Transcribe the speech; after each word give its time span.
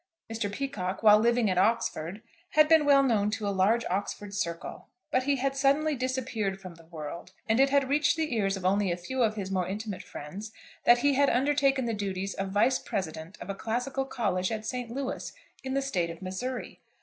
Mr. 0.33 0.51
Peacocke, 0.51 1.03
while 1.03 1.19
living 1.19 1.47
at 1.47 1.59
Oxford, 1.59 2.23
had 2.53 2.67
been 2.67 2.85
well 2.87 3.03
known 3.03 3.29
to 3.29 3.47
a 3.47 3.53
large 3.53 3.85
Oxford 3.87 4.33
circle, 4.33 4.87
but 5.11 5.25
he 5.25 5.35
had 5.35 5.55
suddenly 5.55 5.93
disappeared 5.95 6.59
from 6.59 6.73
that 6.73 6.91
world, 6.91 7.33
and 7.47 7.59
it 7.59 7.69
had 7.69 7.87
reached 7.87 8.17
the 8.17 8.35
ears 8.35 8.57
of 8.57 8.65
only 8.65 8.91
a 8.91 8.97
few 8.97 9.21
of 9.21 9.35
his 9.35 9.51
more 9.51 9.67
intimate 9.67 10.01
friends 10.01 10.51
that 10.85 10.97
he 11.05 11.13
had 11.13 11.29
undertaken 11.29 11.85
the 11.85 11.93
duties 11.93 12.33
of 12.33 12.49
vice 12.49 12.79
president 12.79 13.37
of 13.39 13.51
a 13.51 13.53
classical 13.53 14.05
college 14.05 14.51
at 14.51 14.65
Saint 14.65 14.89
Louis 14.89 15.33
in 15.63 15.75
the 15.75 15.83
State 15.83 16.09
of 16.09 16.19
Missouri. 16.19 16.81